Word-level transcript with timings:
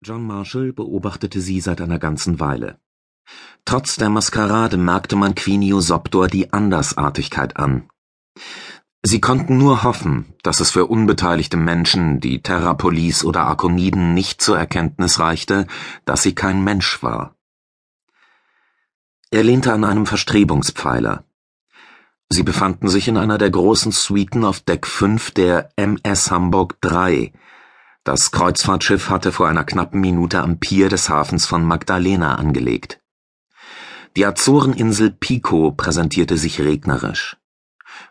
John 0.00 0.24
Marshall 0.24 0.72
beobachtete 0.72 1.40
sie 1.40 1.60
seit 1.60 1.80
einer 1.80 1.98
ganzen 1.98 2.38
Weile. 2.38 2.78
Trotz 3.64 3.96
der 3.96 4.10
Maskerade 4.10 4.76
merkte 4.76 5.16
man 5.16 5.34
Quinio 5.34 5.80
Soptor 5.80 6.28
die 6.28 6.52
Andersartigkeit 6.52 7.56
an. 7.56 7.88
Sie 9.02 9.20
konnten 9.20 9.58
nur 9.58 9.82
hoffen, 9.82 10.34
dass 10.44 10.60
es 10.60 10.70
für 10.70 10.86
unbeteiligte 10.86 11.56
Menschen, 11.56 12.20
die 12.20 12.42
Terrapolis 12.42 13.24
oder 13.24 13.42
Arkoniden 13.42 14.14
nicht 14.14 14.40
zur 14.40 14.56
Erkenntnis 14.56 15.18
reichte, 15.18 15.66
dass 16.04 16.22
sie 16.22 16.34
kein 16.34 16.62
Mensch 16.62 17.02
war. 17.02 17.34
Er 19.30 19.42
lehnte 19.42 19.72
an 19.72 19.84
einem 19.84 20.06
Verstrebungspfeiler. 20.06 21.24
Sie 22.28 22.44
befanden 22.44 22.88
sich 22.88 23.08
in 23.08 23.16
einer 23.16 23.38
der 23.38 23.50
großen 23.50 23.90
Suiten 23.90 24.44
auf 24.44 24.60
Deck 24.60 24.86
5 24.86 25.32
der 25.32 25.70
MS 25.76 26.30
Hamburg 26.30 26.80
3, 26.82 27.32
das 28.08 28.30
Kreuzfahrtschiff 28.30 29.10
hatte 29.10 29.32
vor 29.32 29.48
einer 29.48 29.64
knappen 29.64 30.00
Minute 30.00 30.40
am 30.40 30.58
Pier 30.58 30.88
des 30.88 31.10
Hafens 31.10 31.44
von 31.44 31.62
Magdalena 31.62 32.36
angelegt. 32.36 33.02
Die 34.16 34.24
Azoreninsel 34.24 35.10
Pico 35.10 35.72
präsentierte 35.72 36.38
sich 36.38 36.58
regnerisch. 36.58 37.36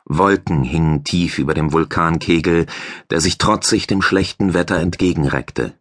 Wolken 0.05 0.63
hingen 0.63 1.03
tief 1.03 1.39
über 1.39 1.55
dem 1.55 1.73
Vulkankegel, 1.73 2.67
der 3.09 3.21
sich 3.21 3.39
trotzig 3.39 3.87
dem 3.87 4.03
schlechten 4.03 4.53
Wetter 4.53 4.77
entgegenreckte. 4.77 5.73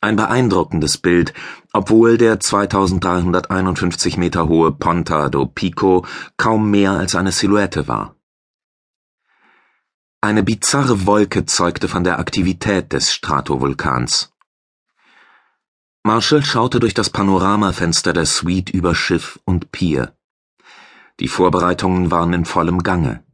Ein 0.00 0.16
beeindruckendes 0.16 0.96
Bild, 0.96 1.34
obwohl 1.74 2.16
der 2.16 2.40
2351 2.40 4.16
Meter 4.16 4.48
hohe 4.48 4.72
Ponta 4.72 5.28
do 5.28 5.44
Pico 5.44 6.06
kaum 6.38 6.70
mehr 6.70 6.92
als 6.92 7.14
eine 7.14 7.32
Silhouette 7.32 7.86
war. 7.86 8.16
Eine 10.22 10.42
bizarre 10.42 11.06
Wolke 11.06 11.46
zeugte 11.46 11.88
von 11.88 12.04
der 12.04 12.18
Aktivität 12.18 12.92
des 12.92 13.10
Stratovulkans. 13.10 14.30
Marshall 16.02 16.44
schaute 16.44 16.78
durch 16.78 16.92
das 16.92 17.08
Panoramafenster 17.08 18.12
der 18.12 18.26
Suite 18.26 18.68
über 18.68 18.94
Schiff 18.94 19.40
und 19.46 19.72
Pier. 19.72 20.12
Die 21.20 21.28
Vorbereitungen 21.28 22.10
waren 22.10 22.34
in 22.34 22.44
vollem 22.44 22.82
Gange. 22.82 23.24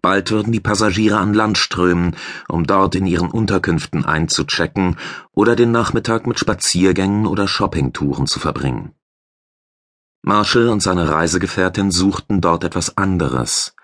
Bald 0.00 0.30
würden 0.30 0.54
die 0.54 0.60
Passagiere 0.60 1.18
an 1.18 1.34
Land 1.34 1.58
strömen, 1.58 2.16
um 2.48 2.66
dort 2.66 2.94
in 2.94 3.04
ihren 3.04 3.30
Unterkünften 3.30 4.06
einzuchecken 4.06 4.96
oder 5.32 5.54
den 5.54 5.70
Nachmittag 5.70 6.26
mit 6.26 6.38
Spaziergängen 6.38 7.26
oder 7.26 7.46
Shoppingtouren 7.46 8.26
zu 8.26 8.40
verbringen. 8.40 8.94
Marshall 10.22 10.68
und 10.68 10.82
seine 10.82 11.10
Reisegefährtin 11.10 11.90
suchten 11.90 12.40
dort 12.40 12.64
etwas 12.64 12.96
anderes, 12.96 13.74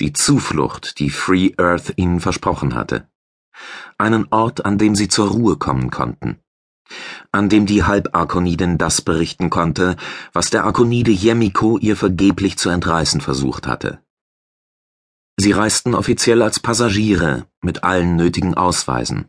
die 0.00 0.12
Zuflucht, 0.12 0.98
die 0.98 1.10
Free 1.10 1.52
Earth 1.58 1.92
ihnen 1.96 2.20
versprochen 2.20 2.74
hatte. 2.74 3.08
Einen 3.98 4.26
Ort, 4.30 4.64
an 4.64 4.78
dem 4.78 4.94
sie 4.94 5.08
zur 5.08 5.28
Ruhe 5.28 5.56
kommen 5.56 5.90
konnten. 5.90 6.38
An 7.30 7.48
dem 7.48 7.66
die 7.66 7.84
Halbarkonidin 7.84 8.78
das 8.78 9.02
berichten 9.02 9.50
konnte, 9.50 9.96
was 10.32 10.50
der 10.50 10.64
Arkonide 10.64 11.10
Yemiko 11.10 11.78
ihr 11.78 11.96
vergeblich 11.96 12.58
zu 12.58 12.68
entreißen 12.68 13.20
versucht 13.20 13.66
hatte. 13.66 14.00
Sie 15.36 15.52
reisten 15.52 15.94
offiziell 15.94 16.42
als 16.42 16.60
Passagiere 16.60 17.46
mit 17.62 17.84
allen 17.84 18.16
nötigen 18.16 18.54
Ausweisen. 18.54 19.28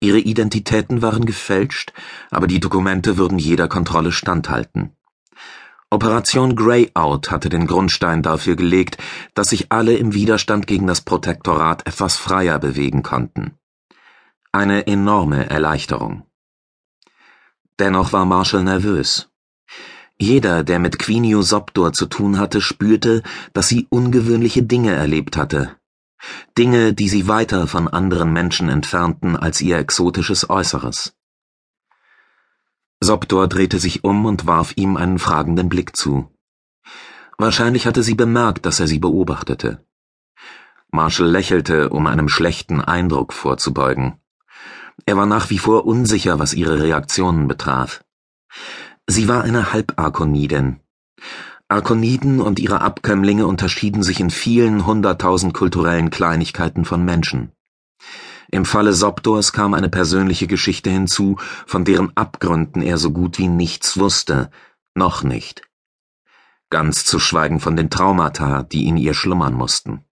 Ihre 0.00 0.18
Identitäten 0.18 1.02
waren 1.02 1.26
gefälscht, 1.26 1.92
aber 2.30 2.46
die 2.46 2.60
Dokumente 2.60 3.18
würden 3.18 3.38
jeder 3.38 3.68
Kontrolle 3.68 4.12
standhalten. 4.12 4.96
Operation 5.92 6.54
Greyout 6.54 7.32
hatte 7.32 7.48
den 7.48 7.66
Grundstein 7.66 8.22
dafür 8.22 8.54
gelegt, 8.54 8.98
dass 9.34 9.50
sich 9.50 9.72
alle 9.72 9.96
im 9.96 10.14
Widerstand 10.14 10.68
gegen 10.68 10.86
das 10.86 11.00
Protektorat 11.00 11.84
etwas 11.88 12.16
freier 12.16 12.60
bewegen 12.60 13.02
konnten. 13.02 13.58
Eine 14.52 14.86
enorme 14.86 15.50
Erleichterung. 15.50 16.22
Dennoch 17.80 18.12
war 18.12 18.24
Marshall 18.24 18.62
nervös. 18.62 19.30
Jeder, 20.16 20.62
der 20.62 20.78
mit 20.78 21.00
Quinio 21.00 21.42
Soptor 21.42 21.92
zu 21.92 22.06
tun 22.06 22.38
hatte, 22.38 22.60
spürte, 22.60 23.22
dass 23.52 23.66
sie 23.66 23.88
ungewöhnliche 23.90 24.62
Dinge 24.62 24.92
erlebt 24.92 25.36
hatte. 25.36 25.76
Dinge, 26.56 26.92
die 26.92 27.08
sie 27.08 27.26
weiter 27.26 27.66
von 27.66 27.88
anderen 27.88 28.32
Menschen 28.32 28.68
entfernten 28.68 29.34
als 29.34 29.60
ihr 29.60 29.78
exotisches 29.78 30.50
Äußeres. 30.50 31.14
Soptor 33.02 33.48
drehte 33.48 33.78
sich 33.78 34.04
um 34.04 34.26
und 34.26 34.46
warf 34.46 34.74
ihm 34.76 34.96
einen 34.96 35.18
fragenden 35.18 35.68
Blick 35.68 35.96
zu. 35.96 36.28
Wahrscheinlich 37.38 37.86
hatte 37.86 38.02
sie 38.02 38.14
bemerkt, 38.14 38.66
dass 38.66 38.80
er 38.80 38.86
sie 38.86 38.98
beobachtete. 38.98 39.84
Marshall 40.92 41.28
lächelte, 41.28 41.88
um 41.88 42.06
einem 42.06 42.28
schlechten 42.28 42.80
Eindruck 42.80 43.32
vorzubeugen. 43.32 44.20
Er 45.06 45.16
war 45.16 45.26
nach 45.26 45.48
wie 45.48 45.58
vor 45.58 45.86
unsicher, 45.86 46.38
was 46.38 46.52
ihre 46.52 46.82
Reaktionen 46.82 47.48
betraf. 47.48 48.04
Sie 49.06 49.28
war 49.28 49.42
eine 49.42 49.72
Halbarkonidin. 49.72 50.80
Arkoniden 51.68 52.40
und 52.40 52.58
ihre 52.58 52.80
Abkömmlinge 52.80 53.46
unterschieden 53.46 54.02
sich 54.02 54.20
in 54.20 54.30
vielen 54.30 54.84
hunderttausend 54.86 55.54
kulturellen 55.54 56.10
Kleinigkeiten 56.10 56.84
von 56.84 57.04
Menschen. 57.04 57.52
Im 58.52 58.64
Falle 58.64 58.92
Sopdors 58.92 59.52
kam 59.52 59.74
eine 59.74 59.88
persönliche 59.88 60.48
Geschichte 60.48 60.90
hinzu, 60.90 61.36
von 61.66 61.84
deren 61.84 62.16
Abgründen 62.16 62.82
er 62.82 62.98
so 62.98 63.12
gut 63.12 63.38
wie 63.38 63.46
nichts 63.46 63.96
wusste, 63.96 64.50
noch 64.94 65.22
nicht. 65.22 65.62
Ganz 66.68 67.04
zu 67.04 67.20
schweigen 67.20 67.60
von 67.60 67.76
den 67.76 67.90
Traumata, 67.90 68.64
die 68.64 68.88
in 68.88 68.96
ihr 68.96 69.14
schlummern 69.14 69.54
mussten. 69.54 70.04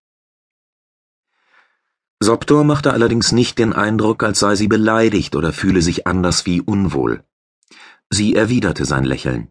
Soptor 2.20 2.64
machte 2.64 2.92
allerdings 2.92 3.32
nicht 3.32 3.58
den 3.58 3.72
Eindruck, 3.72 4.22
als 4.22 4.40
sei 4.40 4.54
sie 4.54 4.68
beleidigt 4.68 5.36
oder 5.36 5.52
fühle 5.52 5.82
sich 5.82 6.06
anders 6.06 6.46
wie 6.46 6.60
unwohl. 6.60 7.24
Sie 8.10 8.34
erwiderte 8.34 8.84
sein 8.84 9.04
Lächeln. 9.04 9.50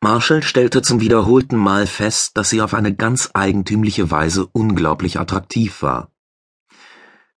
Marshall 0.00 0.42
stellte 0.42 0.82
zum 0.82 1.00
wiederholten 1.00 1.56
Mal 1.56 1.86
fest, 1.86 2.36
dass 2.36 2.50
sie 2.50 2.60
auf 2.60 2.74
eine 2.74 2.94
ganz 2.94 3.30
eigentümliche 3.32 4.10
Weise 4.10 4.46
unglaublich 4.46 5.18
attraktiv 5.18 5.82
war. 5.82 6.13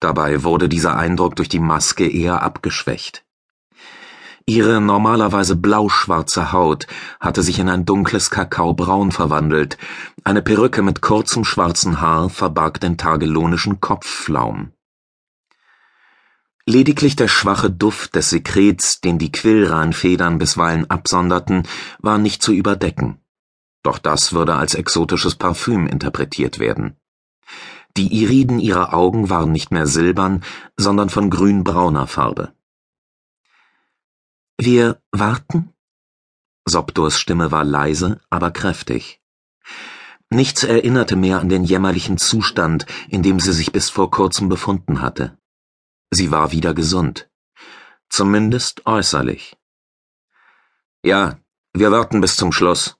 Dabei 0.00 0.42
wurde 0.42 0.68
dieser 0.68 0.96
Eindruck 0.96 1.36
durch 1.36 1.48
die 1.48 1.60
Maske 1.60 2.08
eher 2.08 2.42
abgeschwächt. 2.42 3.24
Ihre 4.46 4.80
normalerweise 4.82 5.56
blau-schwarze 5.56 6.52
Haut 6.52 6.86
hatte 7.18 7.42
sich 7.42 7.58
in 7.58 7.70
ein 7.70 7.86
dunkles 7.86 8.28
Kakaobraun 8.30 9.10
verwandelt, 9.10 9.78
eine 10.22 10.42
Perücke 10.42 10.82
mit 10.82 11.00
kurzem 11.00 11.44
schwarzen 11.44 12.02
Haar 12.02 12.28
verbarg 12.28 12.78
den 12.78 12.98
tagelonischen 12.98 13.80
Kopfflaum. 13.80 14.72
Lediglich 16.66 17.16
der 17.16 17.28
schwache 17.28 17.70
Duft 17.70 18.14
des 18.14 18.30
Sekrets, 18.30 19.00
den 19.00 19.18
die 19.18 19.32
Quillranfedern 19.32 20.38
bisweilen 20.38 20.90
absonderten, 20.90 21.66
war 22.00 22.18
nicht 22.18 22.42
zu 22.42 22.52
überdecken. 22.52 23.20
Doch 23.82 23.98
das 23.98 24.32
würde 24.32 24.54
als 24.54 24.74
exotisches 24.74 25.36
Parfüm 25.36 25.86
interpretiert 25.86 26.58
werden. 26.58 26.96
Die 27.96 28.12
Iriden 28.22 28.58
ihrer 28.58 28.92
Augen 28.92 29.30
waren 29.30 29.52
nicht 29.52 29.70
mehr 29.70 29.86
silbern, 29.86 30.42
sondern 30.76 31.10
von 31.10 31.30
grünbrauner 31.30 32.06
Farbe. 32.08 32.52
Wir 34.58 35.00
warten? 35.12 35.72
Soptors 36.66 37.20
Stimme 37.20 37.52
war 37.52 37.64
leise, 37.64 38.20
aber 38.30 38.50
kräftig. 38.50 39.20
Nichts 40.30 40.64
erinnerte 40.64 41.14
mehr 41.14 41.40
an 41.40 41.48
den 41.48 41.62
jämmerlichen 41.62 42.18
Zustand, 42.18 42.86
in 43.08 43.22
dem 43.22 43.38
sie 43.38 43.52
sich 43.52 43.70
bis 43.70 43.90
vor 43.90 44.10
kurzem 44.10 44.48
befunden 44.48 45.00
hatte. 45.00 45.38
Sie 46.10 46.30
war 46.32 46.50
wieder 46.50 46.74
gesund. 46.74 47.30
Zumindest 48.08 48.86
äußerlich. 48.86 49.56
Ja, 51.04 51.38
wir 51.72 51.92
warten 51.92 52.20
bis 52.20 52.36
zum 52.36 52.50
Schluss. 52.50 52.96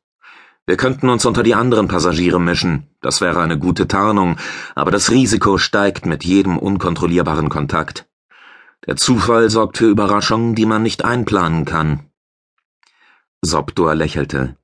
Wir 0.67 0.79
könnten 0.79 1.11
uns 1.11 1.27
unter 1.27 1.43
die 1.43 1.55
anderen 1.55 1.89
Passagiere 1.89 2.41
mischen, 2.41 2.89
das 3.03 3.21
wäre 3.21 3.41
eine 3.43 3.59
gute 3.59 3.87
Tarnung, 3.87 4.39
aber 4.75 4.91
das 4.91 5.11
Risiko 5.11 5.59
steigt 5.59 6.07
mit 6.07 6.25
jedem 6.25 6.59
unkontrollierbaren 6.59 7.51
Kontakt. 7.51 8.09
Der 8.87 8.97
Zufall 8.97 9.51
sorgt 9.51 9.77
für 9.79 9.91
Überraschungen, 9.91 10.55
die 10.55 10.65
man 10.65 10.83
nicht 10.83 11.05
einplanen 11.05 11.67
kann. 11.67 12.11
Soptor 13.43 13.95
lächelte. 13.95 14.57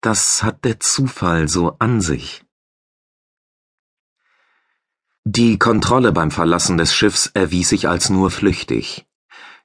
Das 0.00 0.44
hat 0.44 0.64
der 0.64 0.78
Zufall 0.78 1.48
so 1.48 1.74
an 1.80 2.00
sich. 2.00 2.44
Die 5.24 5.58
Kontrolle 5.58 6.12
beim 6.12 6.30
Verlassen 6.30 6.78
des 6.78 6.94
Schiffs 6.94 7.26
erwies 7.34 7.68
sich 7.70 7.88
als 7.88 8.08
nur 8.08 8.30
flüchtig. 8.30 9.06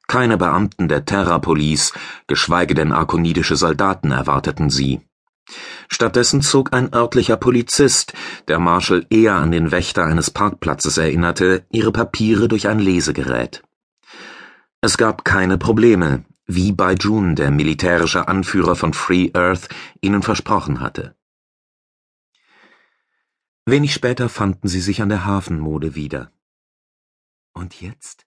Keine 0.08 0.38
Beamten 0.38 0.88
der 0.88 1.06
Terrapolis, 1.06 1.94
geschweige 2.28 2.74
denn 2.74 2.92
arkonidische 2.92 3.56
Soldaten 3.56 4.12
erwarteten 4.12 4.72
sie. 4.72 5.02
Stattdessen 5.90 6.42
zog 6.42 6.74
ein 6.74 6.94
örtlicher 6.94 7.38
Polizist, 7.38 8.14
der 8.48 8.60
Marshall 8.60 9.06
eher 9.10 9.36
an 9.36 9.52
den 9.52 9.72
Wächter 9.72 10.06
eines 10.06 10.32
Parkplatzes 10.32 10.98
erinnerte, 10.98 11.66
ihre 11.72 11.92
Papiere 11.92 12.48
durch 12.48 12.68
ein 12.68 12.80
Lesegerät. 12.80 13.64
Es 14.82 14.98
gab 14.98 15.24
keine 15.24 15.58
Probleme, 15.58 16.26
wie 16.46 16.72
bei 16.72 16.94
June 16.94 17.36
der 17.36 17.52
militärische 17.52 18.28
Anführer 18.28 18.76
von 18.76 18.94
Free 18.94 19.30
Earth 19.34 19.70
ihnen 20.02 20.22
versprochen 20.22 20.80
hatte. 20.80 21.16
Wenig 23.66 23.94
später 23.94 24.28
fanden 24.28 24.68
sie 24.68 24.82
sich 24.82 25.02
an 25.02 25.10
der 25.10 25.26
Hafenmode 25.26 25.96
wieder. 25.96 26.32
Und 27.54 27.80
jetzt? 27.80 28.26